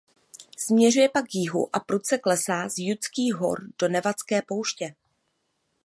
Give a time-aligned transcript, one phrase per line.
[0.57, 4.95] Směřuje pak k jihu a prudce klesá z Judských hor do Negevské pouště.